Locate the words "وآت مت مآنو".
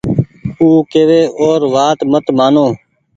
1.73-2.67